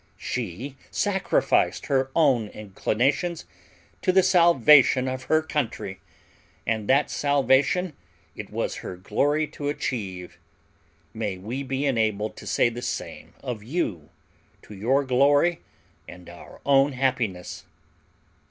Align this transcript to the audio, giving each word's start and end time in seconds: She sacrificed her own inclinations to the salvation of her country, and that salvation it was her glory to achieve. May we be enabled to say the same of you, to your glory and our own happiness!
She 0.17 0.77
sacrificed 0.89 1.85
her 1.85 2.09
own 2.15 2.47
inclinations 2.47 3.45
to 4.01 4.11
the 4.11 4.23
salvation 4.23 5.07
of 5.07 5.25
her 5.25 5.43
country, 5.43 5.99
and 6.65 6.89
that 6.89 7.11
salvation 7.11 7.93
it 8.35 8.49
was 8.49 8.77
her 8.77 8.95
glory 8.97 9.45
to 9.49 9.69
achieve. 9.69 10.39
May 11.13 11.37
we 11.37 11.61
be 11.61 11.85
enabled 11.85 12.35
to 12.37 12.47
say 12.47 12.67
the 12.67 12.81
same 12.81 13.35
of 13.43 13.61
you, 13.63 14.09
to 14.63 14.73
your 14.73 15.03
glory 15.03 15.61
and 16.07 16.27
our 16.27 16.61
own 16.65 16.93
happiness! 16.93 17.65